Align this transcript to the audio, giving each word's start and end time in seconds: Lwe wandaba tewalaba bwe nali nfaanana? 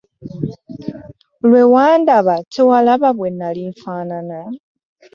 Lwe 1.49 1.61
wandaba 1.73 2.35
tewalaba 2.53 3.09
bwe 3.17 3.29
nali 3.37 3.63
nfaanana? 3.71 4.39